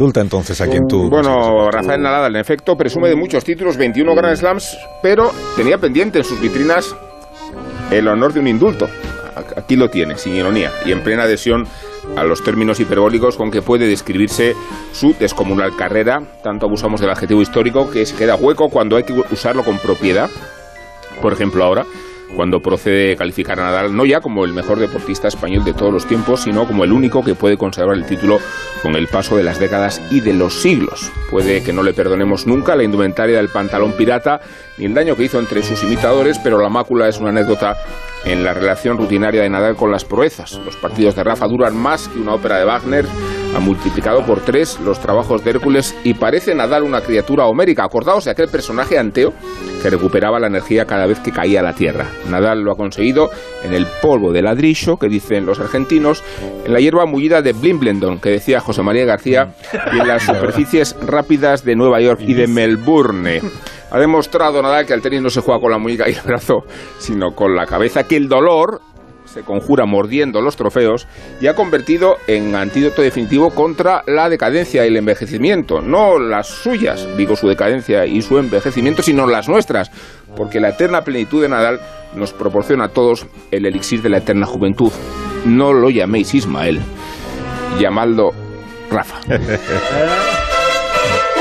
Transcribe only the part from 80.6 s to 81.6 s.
la eterna plenitud de